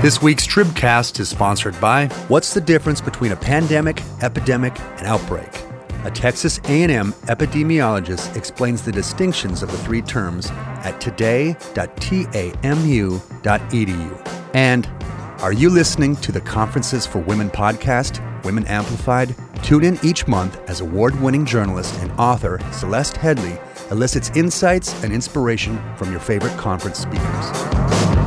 [0.00, 5.48] This week's Tribcast is sponsored by What's the difference between a pandemic, epidemic, and outbreak?
[6.04, 10.52] A Texas A&M epidemiologist explains the distinctions of the three terms
[10.84, 11.88] at today.tamu.edu.
[14.54, 14.86] And
[15.40, 19.34] are you listening to the Conferences for Women podcast, Women Amplified?
[19.64, 25.76] Tune in each month as award-winning journalist and author Celeste Headlee elicits insights and inspiration
[25.96, 28.17] from your favorite conference speakers.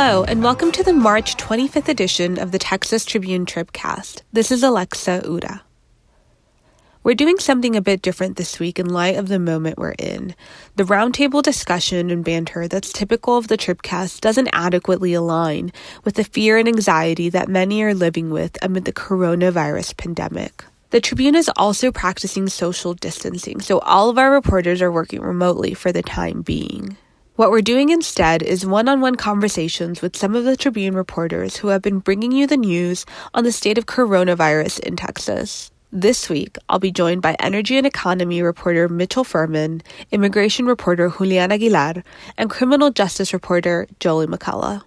[0.00, 4.22] Hello, and welcome to the March 25th edition of the Texas Tribune Tribcast.
[4.32, 5.64] This is Alexa Ura.
[7.02, 10.36] We're doing something a bit different this week in light of the moment we're in.
[10.76, 15.72] The roundtable discussion and banter that's typical of the Tribcast doesn't adequately align
[16.04, 20.64] with the fear and anxiety that many are living with amid the coronavirus pandemic.
[20.90, 25.74] The Tribune is also practicing social distancing, so all of our reporters are working remotely
[25.74, 26.96] for the time being.
[27.38, 31.56] What we're doing instead is one on one conversations with some of the Tribune reporters
[31.56, 35.70] who have been bringing you the news on the state of coronavirus in Texas.
[35.92, 41.52] This week, I'll be joined by energy and economy reporter Mitchell Ferman, immigration reporter Julian
[41.52, 42.02] Aguilar,
[42.36, 44.82] and criminal justice reporter Jolie McCullough.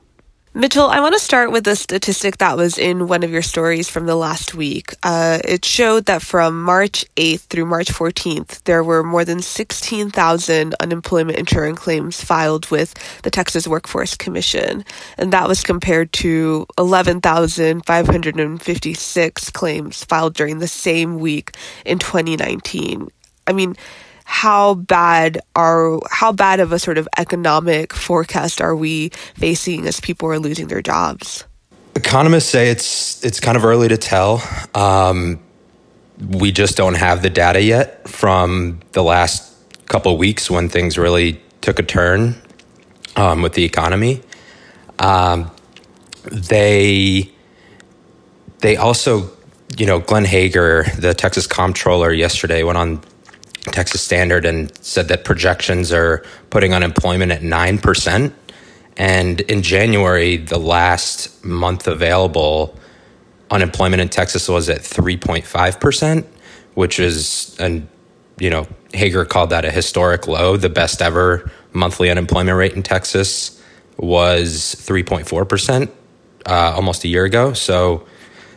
[0.54, 3.90] Mitchell, I want to start with a statistic that was in one of your stories
[3.90, 4.94] from the last week.
[5.02, 10.76] Uh, it showed that from March 8th through March 14th, there were more than 16,000
[10.82, 12.94] unemployment insurance claims filed with
[13.24, 14.84] the Texas Workforce Commission.
[15.18, 21.52] And that was compared to 11,556 claims filed during the same week
[21.86, 23.08] in 2019.
[23.48, 23.78] I mean,
[24.32, 30.00] how bad are how bad of a sort of economic forecast are we facing as
[30.00, 31.44] people are losing their jobs?
[31.96, 34.42] Economists say it's it's kind of early to tell.
[34.74, 35.42] Um,
[36.18, 39.54] we just don't have the data yet from the last
[39.88, 42.36] couple of weeks when things really took a turn
[43.18, 44.22] um, with the economy.
[44.98, 45.52] Um,
[46.24, 47.30] they
[48.60, 49.30] they also,
[49.78, 53.02] you know, Glenn Hegar, the Texas comptroller, yesterday went on
[53.66, 58.34] Texas Standard and said that projections are putting unemployment at 9%.
[58.98, 62.78] And in January, the last month available,
[63.50, 66.26] unemployment in Texas was at 3.5%,
[66.74, 67.88] which is, and,
[68.40, 70.58] you know, Hegar called that a historic low.
[70.58, 73.62] The best ever monthly unemployment rate in Texas
[73.98, 75.90] was 3.4%
[76.46, 77.54] uh, almost a year ago.
[77.54, 78.06] So,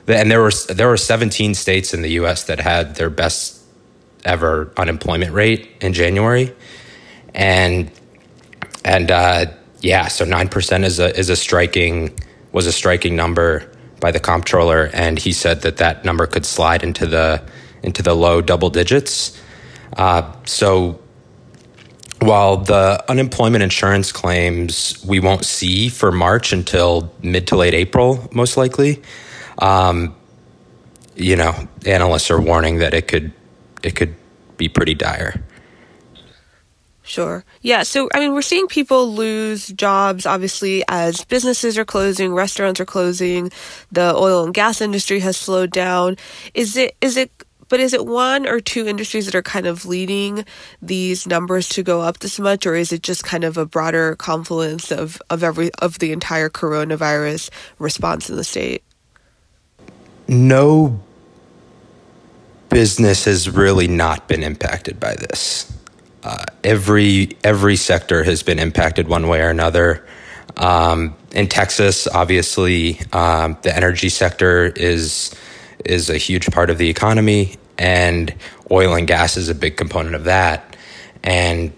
[0.06, 2.44] and there were there were 17 states in the U.S.
[2.44, 3.63] that had their best
[4.24, 6.54] ever unemployment rate in January,
[7.34, 7.90] and
[8.84, 9.46] and uh,
[9.80, 12.16] yeah, so nine percent is a is a striking
[12.52, 13.70] was a striking number
[14.00, 17.42] by the comptroller, and he said that that number could slide into the
[17.82, 19.40] into the low double digits.
[19.96, 20.98] Uh, so
[22.20, 28.28] while the unemployment insurance claims we won't see for March until mid to late April,
[28.32, 29.02] most likely.
[29.58, 30.14] Um,
[31.16, 33.32] you know, analysts are warning that it could
[33.84, 34.14] it could
[34.56, 35.42] be pretty dire.
[37.06, 37.44] Sure.
[37.60, 37.82] Yeah.
[37.82, 42.86] So, I mean, we're seeing people lose jobs, obviously, as businesses are closing, restaurants are
[42.86, 43.52] closing,
[43.92, 46.16] the oil and gas industry has slowed down.
[46.54, 47.30] Is it, is it,
[47.68, 50.46] but is it one or two industries that are kind of leading
[50.80, 54.16] these numbers to go up this much, or is it just kind of a broader
[54.16, 58.82] confluence of, of every, of the entire coronavirus response in the state?
[60.26, 61.02] No
[62.74, 65.72] business has really not been impacted by this.
[66.24, 70.04] Uh, every every sector has been impacted one way or another.
[70.56, 75.32] Um, in Texas, obviously, um, the energy sector is
[75.84, 78.34] is a huge part of the economy, and
[78.72, 80.76] oil and gas is a big component of that.
[81.22, 81.72] And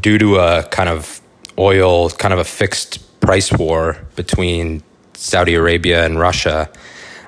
[0.00, 1.20] due to a kind of
[1.58, 4.84] oil, kind of a fixed price war between
[5.14, 6.70] Saudi Arabia and Russia,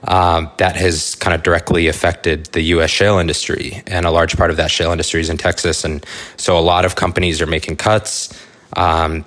[0.06, 2.91] um, that has kind of directly affected the U.S.
[2.91, 6.05] shale industry, and a large part of that shale industry is in Texas, and
[6.37, 8.32] so a lot of companies are making cuts.
[8.76, 9.25] Um,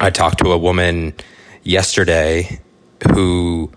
[0.00, 1.14] I talked to a woman
[1.62, 2.60] yesterday
[3.12, 3.72] who,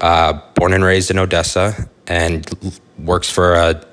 [0.00, 3.84] uh, born and raised in Odessa, and works for a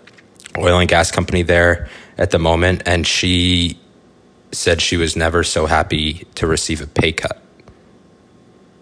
[0.57, 3.79] oil and gas company there at the moment, and she
[4.51, 7.41] said she was never so happy to receive a pay cut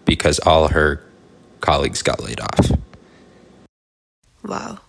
[0.05, 1.01] because all her
[1.61, 2.80] colleagues got laid off.
[4.43, 4.79] Wow.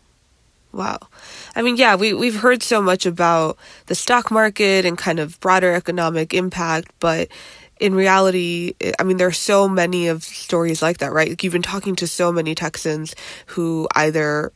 [0.73, 0.99] Wow.
[1.55, 5.39] I mean, yeah, we, we've heard so much about the stock market and kind of
[5.41, 7.29] broader economic impact, but
[7.83, 11.31] in reality, I mean, there are so many of stories like that, right?
[11.31, 14.53] Like you've been talking to so many Texans who either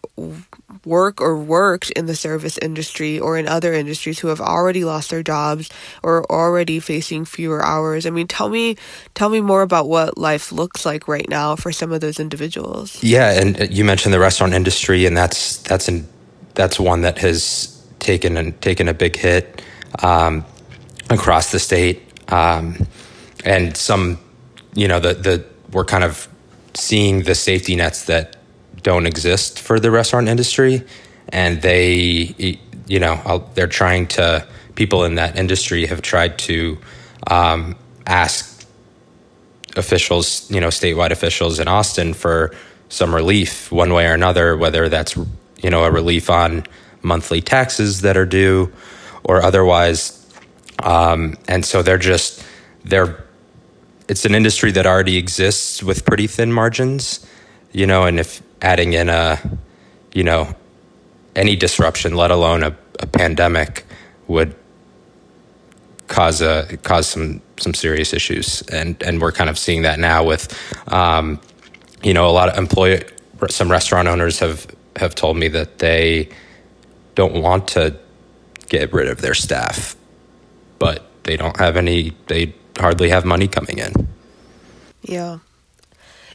[0.84, 5.11] work or worked in the service industry or in other industries who have already lost
[5.11, 5.70] their jobs
[6.05, 8.06] or already facing fewer hours.
[8.06, 8.76] I mean, tell me,
[9.14, 13.02] tell me more about what life looks like right now for some of those individuals.
[13.02, 16.06] Yeah, and you mentioned the restaurant industry, and that's that's an
[16.55, 19.62] that's one that has taken and taken a big hit
[20.00, 20.44] um,
[21.11, 22.87] across the state, um,
[23.46, 24.19] and some,
[24.75, 26.28] you know, the the we're kind of
[26.75, 28.37] seeing the safety nets that
[28.82, 30.84] don't exist for the restaurant industry,
[31.31, 34.46] and they, you know, they're trying to.
[34.75, 36.76] People in that industry have tried to
[37.28, 37.76] um,
[38.06, 38.69] ask
[39.75, 42.54] officials, you know, statewide officials in Austin for
[42.90, 45.16] some relief one way or another, whether that's
[45.62, 46.64] you know a relief on
[47.00, 48.70] monthly taxes that are due
[49.25, 50.12] or otherwise.
[50.82, 52.44] Um, and so they're just
[52.84, 53.25] they're
[54.08, 57.26] it's an industry that already exists with pretty thin margins,
[57.73, 59.38] you know, and if adding in a
[60.14, 60.55] you know
[61.35, 63.85] any disruption, let alone a, a pandemic,
[64.26, 64.55] would
[66.08, 70.25] cause a cause some some serious issues, and and we're kind of seeing that now
[70.25, 70.52] with,
[70.93, 71.41] um,
[72.02, 73.05] you know, a lot of employee
[73.50, 74.67] some restaurant owners have
[74.97, 76.29] have told me that they
[77.14, 77.99] don't want to
[78.69, 79.97] get rid of their staff,
[80.79, 84.08] but they don't have any, they hardly have money coming in.
[85.02, 85.38] Yeah.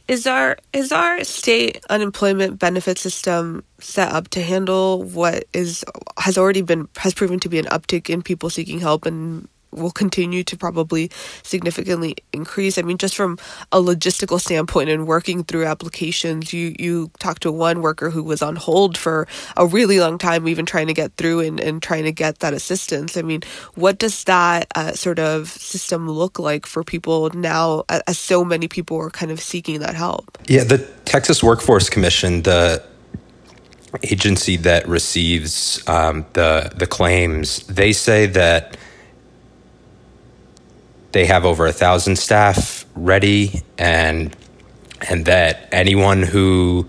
[0.08, 5.84] Is our is our state unemployment benefit system set up to handle what is
[6.18, 9.90] has already been has proven to be an uptick in people seeking help and will
[9.90, 11.10] continue to probably
[11.42, 12.78] significantly increase.
[12.78, 13.38] I mean, just from
[13.72, 18.42] a logistical standpoint and working through applications, you you talked to one worker who was
[18.42, 19.26] on hold for
[19.56, 22.54] a really long time, even trying to get through and, and trying to get that
[22.54, 23.16] assistance.
[23.16, 23.42] I mean,
[23.74, 28.68] what does that uh, sort of system look like for people now, as so many
[28.68, 30.38] people are kind of seeking that help?
[30.46, 32.82] Yeah, the Texas Workforce Commission, the
[34.04, 38.76] agency that receives um, the the claims, they say that
[41.12, 44.34] they have over a thousand staff ready and
[45.08, 46.88] and that anyone who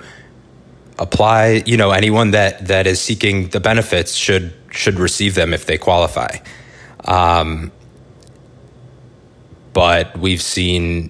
[0.99, 5.65] apply you know anyone that that is seeking the benefits should should receive them if
[5.65, 6.37] they qualify.
[7.05, 7.71] Um,
[9.73, 11.09] but we've seen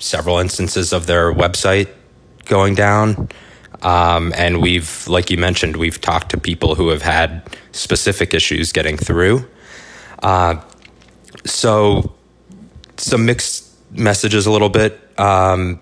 [0.00, 1.88] several instances of their website
[2.44, 3.28] going down.
[3.82, 7.42] Um, and we've like you mentioned we've talked to people who have had
[7.72, 9.46] specific issues getting through.
[10.22, 10.60] Uh,
[11.44, 12.15] so
[12.98, 15.80] some mixed messages a little bit, um,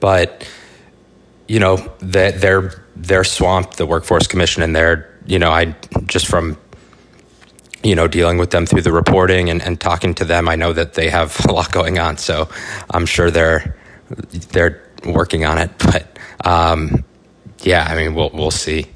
[0.00, 0.48] but
[1.46, 3.76] you know that they're they're swamped.
[3.76, 5.74] The workforce commission, and they're you know I
[6.06, 6.56] just from
[7.82, 10.72] you know dealing with them through the reporting and, and talking to them, I know
[10.72, 12.18] that they have a lot going on.
[12.18, 12.48] So
[12.90, 13.76] I'm sure they're
[14.52, 17.04] they're working on it, but um,
[17.62, 18.86] yeah, I mean we'll we'll see.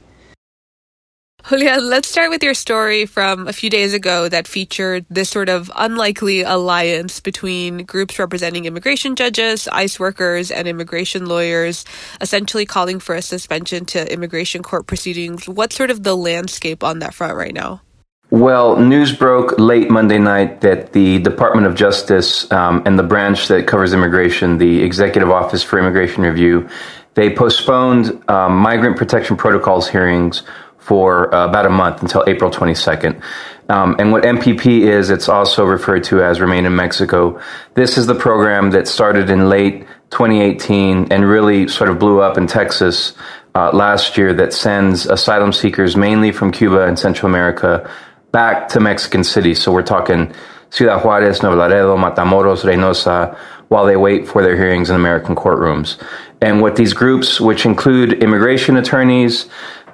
[1.49, 5.49] Julia, let's start with your story from a few days ago that featured this sort
[5.49, 11.85] of unlikely alliance between groups representing immigration judges, ICE workers, and immigration lawyers,
[12.21, 15.49] essentially calling for a suspension to immigration court proceedings.
[15.49, 17.83] What's sort of the landscape on that front right now?
[18.31, 23.49] Well, news broke late Monday night that the Department of Justice um, and the branch
[23.49, 26.69] that covers immigration, the Executive Office for Immigration Review,
[27.15, 30.45] they postponed um, migrant protection protocols hearings
[30.83, 33.23] for uh, about a month until April 22nd.
[33.69, 37.41] Um, and what MPP is, it's also referred to as Remain in Mexico.
[37.75, 42.37] This is the program that started in late 2018 and really sort of blew up
[42.37, 43.15] in Texas
[43.55, 47.89] uh, last year that sends asylum seekers mainly from Cuba and Central America
[48.33, 49.63] back to Mexican cities.
[49.63, 50.35] So we're talking
[50.71, 53.37] Ciudad Juarez, Nuevo Laredo, Matamoros, Reynosa,
[53.69, 56.03] while they wait for their hearings in American courtrooms.
[56.41, 59.49] And what these groups, which include immigration attorneys,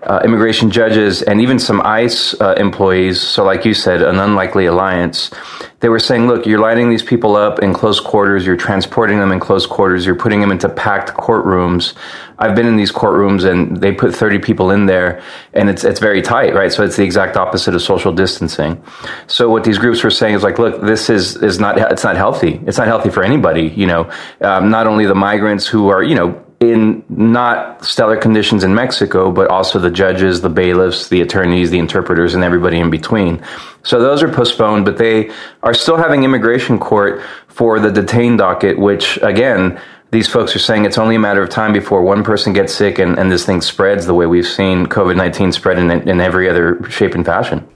[0.09, 3.21] uh, immigration judges and even some ICE uh, employees.
[3.21, 5.31] So, like you said, an unlikely alliance.
[5.81, 9.31] They were saying, look, you're lining these people up in close quarters, you're transporting them
[9.31, 11.95] in close quarters, you're putting them into packed courtrooms.
[12.39, 15.23] I've been in these courtrooms and they put 30 people in there
[15.53, 16.73] and it's, it's very tight, right?
[16.73, 18.83] So it's the exact opposite of social distancing.
[19.29, 22.17] So what these groups were saying is like, look, this is, is not, it's not
[22.17, 22.61] healthy.
[22.67, 24.11] It's not healthy for anybody, you know,
[24.41, 29.31] um, not only the migrants who are, you know, in not stellar conditions in Mexico,
[29.31, 33.43] but also the judges, the bailiffs, the attorneys, the interpreters, and everybody in between.
[33.85, 35.31] So those are postponed, but they
[35.63, 40.85] are still having immigration court for the detained docket, which again, these folks are saying
[40.85, 43.61] it's only a matter of time before one person gets sick and, and this thing
[43.61, 47.69] spreads the way we've seen COVID 19 spread in, in every other shape and fashion.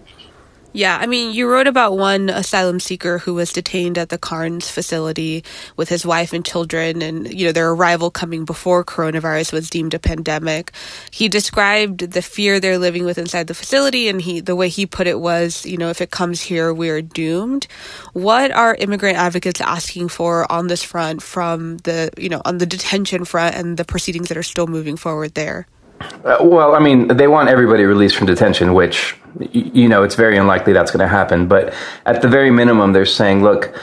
[0.75, 4.71] Yeah, I mean, you wrote about one asylum seeker who was detained at the Karnes
[4.71, 5.45] facility
[5.77, 9.93] with his wife and children, and, you know, their arrival coming before coronavirus was deemed
[9.93, 10.73] a pandemic.
[11.11, 14.87] He described the fear they're living with inside the facility, and he, the way he
[14.87, 17.67] put it was, you know, if it comes here, we're doomed.
[18.15, 22.67] What are immigrant advocates asking for on this front from the, you know, on the
[22.67, 25.67] detention front and the proceedings that are still moving forward there?
[26.25, 29.17] Uh, well, I mean, they want everybody released from detention, which,
[29.53, 31.49] you know, it's very unlikely that's going to happen.
[31.49, 31.75] But
[32.07, 33.75] at the very minimum, they're saying, look,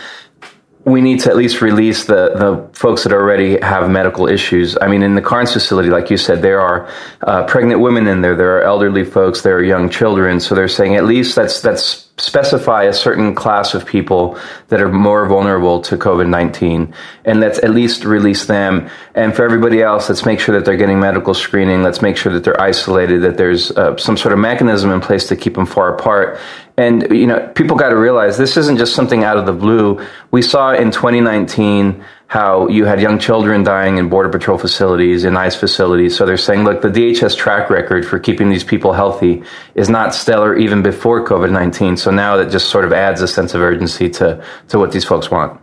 [0.89, 4.77] we need to at least release the, the folks that already have medical issues.
[4.81, 6.89] I mean, in the Karnes facility, like you said, there are
[7.21, 10.39] uh, pregnant women in there, there are elderly folks, there are young children.
[10.39, 14.91] So they're saying at least that's that's specify a certain class of people that are
[14.91, 16.93] more vulnerable to COVID 19,
[17.25, 18.89] and let's at least release them.
[19.15, 21.81] And for everybody else, let's make sure that they're getting medical screening.
[21.83, 25.27] Let's make sure that they're isolated, that there's uh, some sort of mechanism in place
[25.27, 26.39] to keep them far apart.
[26.79, 29.99] And, you know, people got to realize this isn't just something out of the blue.
[30.31, 35.35] We saw in 2019 how you had young children dying in Border Patrol facilities, in
[35.35, 36.15] ICE facilities.
[36.15, 39.43] So they're saying, look, the DHS track record for keeping these people healthy
[39.75, 41.97] is not stellar even before COVID 19.
[41.97, 45.03] So now that just sort of adds a sense of urgency to, to what these
[45.03, 45.59] folks want.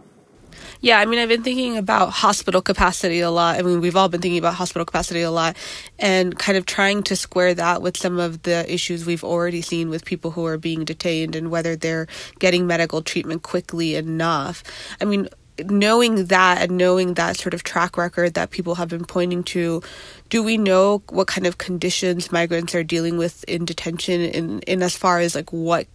[0.81, 3.59] Yeah, I mean, I've been thinking about hospital capacity a lot.
[3.59, 5.57] I mean, we've all been thinking about hospital capacity a lot
[5.99, 9.89] and kind of trying to square that with some of the issues we've already seen
[9.89, 12.07] with people who are being detained and whether they're
[12.39, 14.63] getting medical treatment quickly enough.
[15.01, 15.29] I mean,
[15.65, 19.83] knowing that and knowing that sort of track record that people have been pointing to,
[20.29, 24.83] do we know what kind of conditions migrants are dealing with in detention in, in
[24.83, 25.87] as far as like what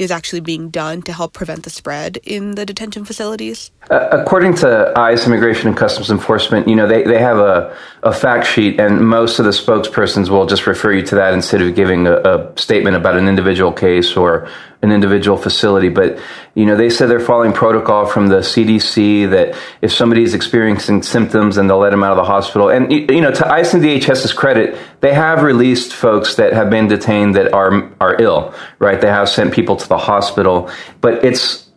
[0.00, 3.70] is actually being done to help prevent the spread in the detention facilities?
[3.90, 8.12] Uh, according to ICE, Immigration and Customs Enforcement, you know, they, they have a, a
[8.12, 11.74] fact sheet, and most of the spokespersons will just refer you to that instead of
[11.74, 14.48] giving a, a statement about an individual case or
[14.82, 15.88] an individual facility.
[15.88, 16.18] But,
[16.54, 21.02] you know, they said they're following protocol from the CDC that if somebody is experiencing
[21.02, 22.70] symptoms, then they'll let them out of the hospital.
[22.70, 26.88] And, you know, to ICE and DHS's credit, they have released folks that have been
[26.88, 29.00] detained that are, are ill, right?
[29.00, 30.70] They have sent people to the hospital,
[31.00, 31.68] but it's,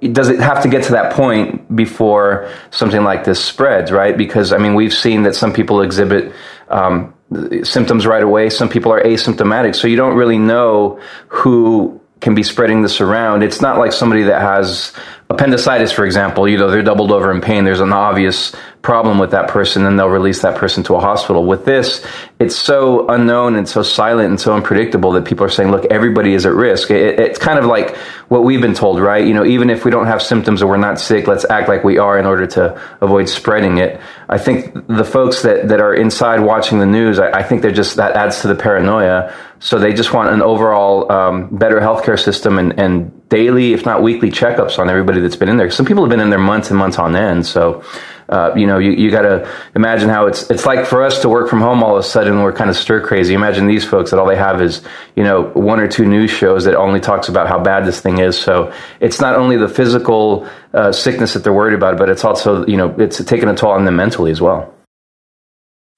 [0.00, 4.16] does it have to get to that point before something like this spreads, right?
[4.16, 6.32] Because, I mean, we've seen that some people exhibit,
[6.68, 7.14] um,
[7.62, 8.50] symptoms right away.
[8.50, 9.76] Some people are asymptomatic.
[9.76, 13.42] So you don't really know who can be spreading this around.
[13.42, 14.92] It's not like somebody that has
[15.30, 17.64] appendicitis, for example, you know, they're doubled over in pain.
[17.64, 21.44] There's an obvious problem with that person and they'll release that person to a hospital.
[21.44, 22.04] With this,
[22.38, 26.32] it's so unknown and so silent and so unpredictable that people are saying, look, everybody
[26.32, 26.90] is at risk.
[26.90, 27.94] It, it's kind of like
[28.28, 29.26] what we've been told, right?
[29.26, 31.84] You know, even if we don't have symptoms or we're not sick, let's act like
[31.84, 34.00] we are in order to avoid spreading it.
[34.30, 37.72] I think the folks that, that are inside watching the news, I, I think they're
[37.72, 39.34] just, that adds to the paranoia.
[39.58, 44.02] So they just want an overall um, better healthcare system and, and daily, if not
[44.02, 45.70] weekly, checkups on everybody that's been in there.
[45.70, 47.44] Some people have been in there months and months on end.
[47.44, 47.84] So
[48.30, 51.28] uh, you know, you, you got to imagine how it's it's like for us to
[51.28, 53.34] work from home all of a sudden we're kind of stir crazy.
[53.34, 54.82] Imagine these folks that all they have is
[55.16, 58.18] you know one or two news shows that only talks about how bad this thing
[58.18, 58.38] is.
[58.38, 62.64] So it's not only the physical uh, sickness that they're worried about, but it's also
[62.66, 64.72] you know it's taking a toll on them mentally as well.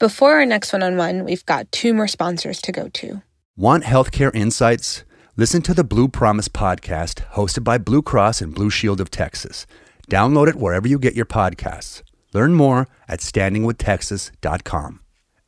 [0.00, 3.22] Before our next one on one, we've got two more sponsors to go to.
[3.56, 5.04] Want healthcare insights?
[5.36, 9.66] Listen to the Blue Promise podcast hosted by Blue Cross and Blue Shield of Texas.
[10.10, 12.02] Download it wherever you get your podcasts.
[12.32, 15.00] Learn more at standingwithtexas.com.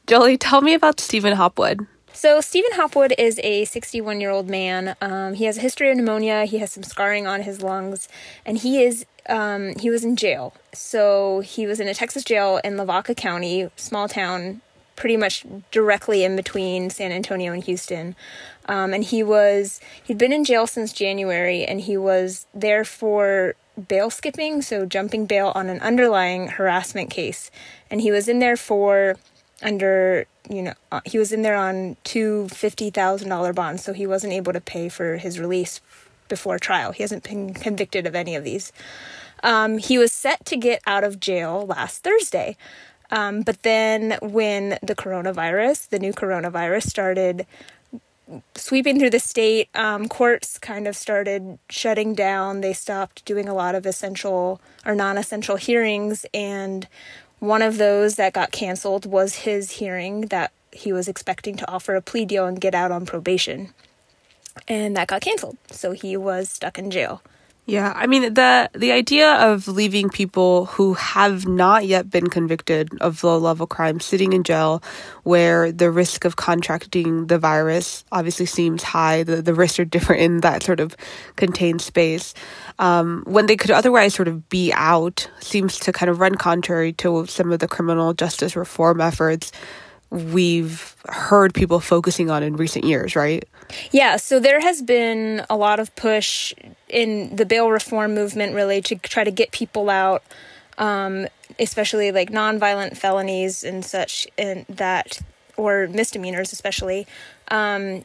[0.06, 1.87] Jolie, tell me about Stephen Hopwood.
[2.16, 4.96] So, Stephen Hopwood is a 61 year old man.
[5.02, 6.46] Um, he has a history of pneumonia.
[6.46, 8.08] He has some scarring on his lungs,
[8.46, 10.54] and he is um, he was in jail.
[10.73, 14.62] So he was in a Texas jail in Lavaca County, small town,
[14.96, 18.16] pretty much directly in between San Antonio and Houston.
[18.64, 23.56] Um, and he was he'd been in jail since January, and he was there for
[23.88, 27.50] bail skipping, so jumping bail on an underlying harassment case.
[27.90, 29.16] And he was in there for
[29.62, 33.92] under you know uh, he was in there on two fifty thousand dollar bonds, so
[33.92, 35.80] he wasn't able to pay for his release
[36.28, 36.92] before trial.
[36.92, 38.72] He hasn't been convicted of any of these.
[39.42, 42.56] Um, he was set to get out of jail last Thursday,
[43.10, 47.46] um, but then when the coronavirus, the new coronavirus, started
[48.54, 52.60] sweeping through the state, um, courts kind of started shutting down.
[52.60, 56.26] They stopped doing a lot of essential or non essential hearings.
[56.34, 56.88] And
[57.38, 61.94] one of those that got canceled was his hearing that he was expecting to offer
[61.94, 63.72] a plea deal and get out on probation.
[64.66, 65.58] And that got canceled.
[65.70, 67.22] So he was stuck in jail.
[67.68, 72.90] Yeah, I mean the the idea of leaving people who have not yet been convicted
[73.00, 74.85] of low level crime sitting in jail
[75.25, 79.25] where the risk of contracting the virus obviously seems high.
[79.25, 80.96] The the risks are different in that sort of
[81.35, 82.35] contained space.
[82.78, 86.92] Um, when they could otherwise sort of be out seems to kind of run contrary
[86.94, 89.50] to some of the criminal justice reform efforts
[90.10, 93.46] we've heard people focusing on in recent years, right?
[93.90, 96.54] Yeah, so there has been a lot of push
[96.88, 100.22] in the bail reform movement really to try to get people out,
[100.78, 101.26] um,
[101.58, 105.20] especially like nonviolent felonies and such, and that
[105.56, 107.06] or misdemeanors especially.
[107.48, 108.04] Um,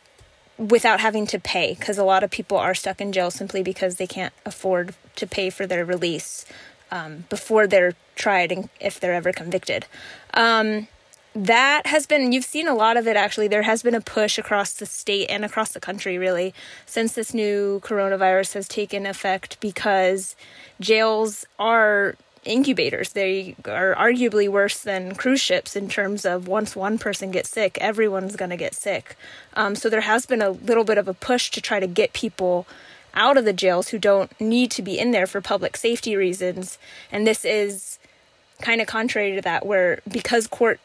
[0.58, 3.96] without having to pay because a lot of people are stuck in jail simply because
[3.96, 6.46] they can't afford to pay for their release
[6.92, 9.86] um, before they're tried and if they're ever convicted.
[10.36, 10.88] Um,
[11.34, 13.48] that has been you've seen a lot of it actually.
[13.48, 16.54] There has been a push across the state and across the country really
[16.86, 20.36] since this new coronavirus has taken effect because
[20.80, 23.14] jails are incubators.
[23.14, 27.78] They are arguably worse than cruise ships in terms of once one person gets sick
[27.80, 29.16] everyone's going to get sick.
[29.54, 32.14] Um, so there has been a little bit of a push to try to get
[32.14, 32.68] people
[33.14, 36.78] out of the jails who don't need to be in there for public safety reasons.
[37.12, 38.00] And this is
[38.62, 40.80] kind of contrary to that where because court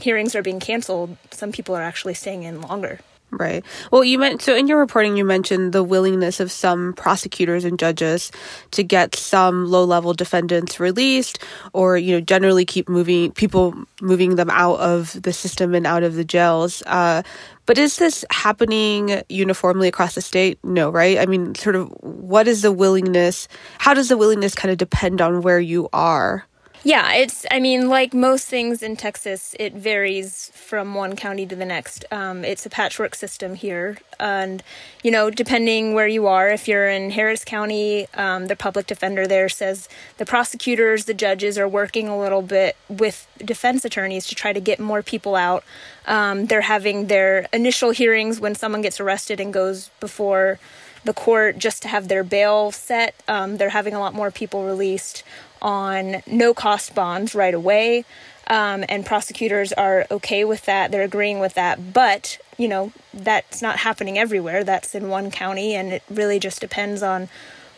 [0.00, 3.00] hearings are being canceled, some people are actually staying in longer.
[3.30, 3.62] Right.
[3.92, 7.78] Well, you meant so in your reporting, you mentioned the willingness of some prosecutors and
[7.78, 8.32] judges
[8.70, 11.38] to get some low-level defendants released,
[11.74, 16.04] or you know, generally keep moving people moving them out of the system and out
[16.04, 16.82] of the jails.
[16.86, 17.22] Uh,
[17.66, 20.58] but is this happening uniformly across the state?
[20.64, 21.18] No, right?
[21.18, 23.46] I mean, sort of, what is the willingness?
[23.76, 26.46] How does the willingness kind of depend on where you are?
[26.84, 31.56] Yeah, it's, I mean, like most things in Texas, it varies from one county to
[31.56, 32.04] the next.
[32.12, 33.98] Um, it's a patchwork system here.
[34.20, 34.62] And,
[35.02, 39.26] you know, depending where you are, if you're in Harris County, um, the public defender
[39.26, 44.34] there says the prosecutors, the judges are working a little bit with defense attorneys to
[44.36, 45.64] try to get more people out.
[46.06, 50.58] Um, they're having their initial hearings when someone gets arrested and goes before
[51.04, 53.14] the court just to have their bail set.
[53.28, 55.22] Um, they're having a lot more people released
[55.60, 58.04] on no cost bonds right away.
[58.48, 60.90] Um, and prosecutors are okay with that.
[60.90, 61.92] They're agreeing with that.
[61.92, 64.64] But, you know, that's not happening everywhere.
[64.64, 67.28] That's in one county, and it really just depends on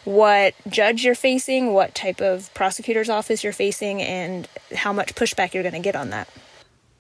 [0.05, 5.55] what judge you're facing, what type of prosecutor's office you're facing, and how much pushback
[5.55, 6.29] you're going to get on that.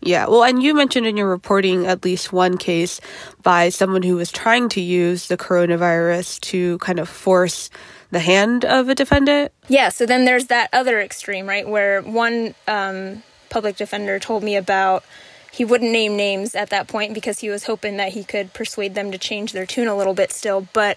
[0.02, 3.00] Yeah, well, and you mentioned in your reporting at least one case
[3.42, 7.68] by someone who was trying to use the coronavirus to kind of force
[8.10, 9.52] the hand of a defendant.
[9.68, 14.56] Yeah, so then there's that other extreme, right, where one um, public defender told me
[14.56, 15.04] about
[15.52, 18.94] he wouldn't name names at that point because he was hoping that he could persuade
[18.94, 20.96] them to change their tune a little bit still, but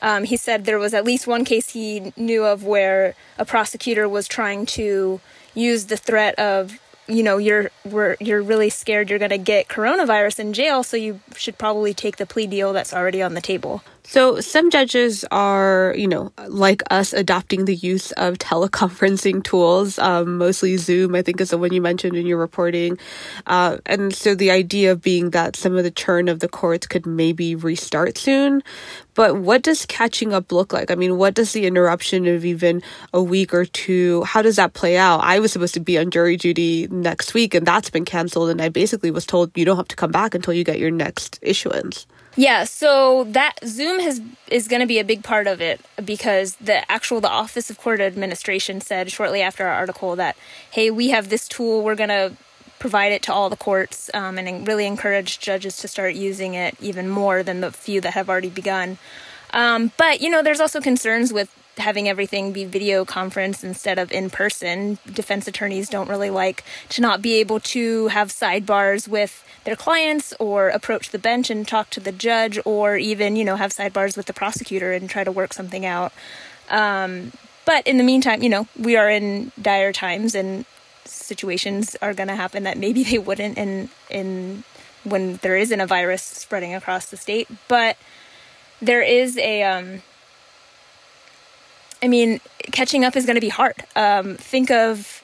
[0.00, 4.08] um, he said there was at least one case he knew of where a prosecutor
[4.08, 5.20] was trying to
[5.54, 7.70] use the threat of you know you're
[8.20, 12.16] you're really scared you're going to get coronavirus in jail so you should probably take
[12.16, 16.82] the plea deal that's already on the table so some judges are, you know, like
[16.90, 21.72] us adopting the use of teleconferencing tools, um, mostly Zoom, I think is the one
[21.72, 22.98] you mentioned in your reporting.
[23.46, 27.06] Uh, and so the idea being that some of the churn of the courts could
[27.06, 28.62] maybe restart soon.
[29.14, 30.90] But what does catching up look like?
[30.90, 32.82] I mean, what does the interruption of even
[33.14, 35.20] a week or two, how does that play out?
[35.20, 38.50] I was supposed to be on jury duty next week and that's been canceled.
[38.50, 40.90] And I basically was told you don't have to come back until you get your
[40.90, 42.06] next issuance.
[42.36, 46.56] Yeah, so that Zoom has is going to be a big part of it because
[46.56, 50.36] the actual the Office of Court Administration said shortly after our article that
[50.70, 52.32] hey, we have this tool, we're going to
[52.80, 56.76] provide it to all the courts um, and really encourage judges to start using it
[56.80, 58.98] even more than the few that have already begun.
[59.52, 64.12] Um, but you know, there's also concerns with having everything be video conference instead of
[64.12, 64.98] in person.
[65.06, 70.32] Defense attorneys don't really like to not be able to have sidebars with their clients
[70.38, 74.16] or approach the bench and talk to the judge or even, you know, have sidebars
[74.16, 76.12] with the prosecutor and try to work something out.
[76.70, 77.32] Um,
[77.64, 80.64] but in the meantime, you know, we are in dire times and
[81.04, 84.64] situations are going to happen that maybe they wouldn't in in
[85.04, 87.98] when there isn't a virus spreading across the state, but
[88.80, 90.02] there is a um,
[92.04, 92.38] I mean,
[92.70, 93.76] catching up is going to be hard.
[93.96, 95.22] Um, think of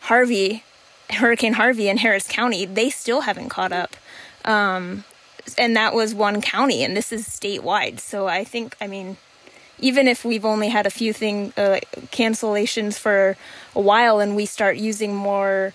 [0.00, 0.64] Harvey,
[1.10, 2.66] Hurricane Harvey in Harris County.
[2.66, 3.94] They still haven't caught up.
[4.44, 5.04] Um,
[5.56, 8.00] and that was one county, and this is statewide.
[8.00, 9.18] So I think, I mean,
[9.78, 11.78] even if we've only had a few thing uh,
[12.10, 13.36] cancellations for
[13.76, 15.74] a while, and we start using more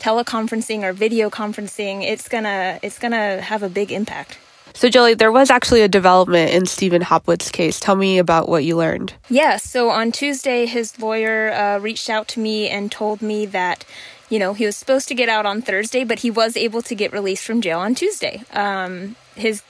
[0.00, 4.38] teleconferencing or video conferencing, it's gonna it's gonna have a big impact.
[4.74, 7.78] So, Jolie, there was actually a development in Stephen Hopwood's case.
[7.78, 9.14] Tell me about what you learned.
[9.28, 13.84] Yeah, so on Tuesday, his lawyer uh, reached out to me and told me that,
[14.28, 16.94] you know, he was supposed to get out on Thursday, but he was able to
[16.94, 18.42] get released from jail on Tuesday.
[18.52, 19.62] Um, his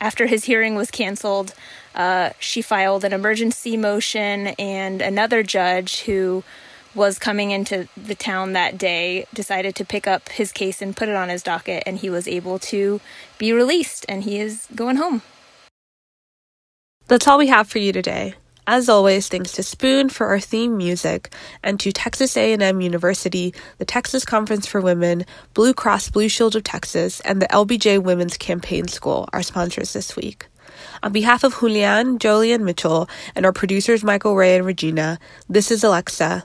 [0.00, 1.52] after his hearing was canceled,
[1.94, 6.42] uh, she filed an emergency motion, and another judge who
[6.94, 11.08] was coming into the town that day decided to pick up his case and put
[11.08, 13.00] it on his docket and he was able to
[13.38, 15.22] be released and he is going home.
[17.06, 18.34] That's all we have for you today.
[18.66, 23.84] As always, thanks to Spoon for our theme music and to Texas A&M University, the
[23.84, 25.24] Texas Conference for Women,
[25.54, 30.14] Blue Cross Blue Shield of Texas, and the LBJ Women's Campaign School, our sponsors this
[30.14, 30.46] week.
[31.02, 35.72] On behalf of Julian, Jolie, and Mitchell, and our producers Michael Ray and Regina, this
[35.72, 36.44] is Alexa.